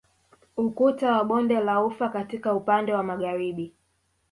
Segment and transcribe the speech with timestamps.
[0.65, 3.73] Ukuta wa bonde la ufa katika upande wa Magharibi